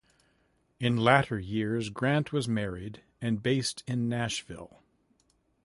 [0.79, 4.81] In latter years Gant was married and based in Nashville.